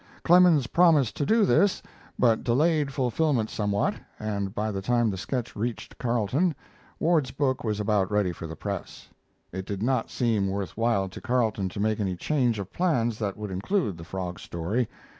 ]Clemens 0.23 0.65
promised 0.65 1.15
to 1.17 1.27
do 1.27 1.45
this, 1.45 1.83
but 2.17 2.43
delayed 2.43 2.91
fulfilment 2.91 3.51
somewhat, 3.51 3.93
and 4.19 4.51
by 4.55 4.71
the 4.71 4.81
time 4.81 5.11
the 5.11 5.15
sketch 5.17 5.55
reached 5.55 5.99
Carleton, 5.99 6.55
Ward's 6.99 7.29
book 7.29 7.63
was 7.63 7.79
about 7.79 8.09
ready 8.11 8.31
for 8.31 8.47
the 8.47 8.55
press. 8.55 9.09
It 9.51 9.63
did 9.67 9.83
not 9.83 10.09
seem 10.09 10.47
worth 10.47 10.75
while 10.75 11.07
to 11.07 11.21
Carleton 11.21 11.69
to 11.69 11.79
make 11.79 11.99
any 11.99 12.15
change 12.15 12.57
of 12.57 12.73
plans 12.73 13.19
that 13.19 13.37
would 13.37 13.51
include 13.51 13.99
the 13.99 14.03
frog 14.03 14.39
story. 14.39 14.89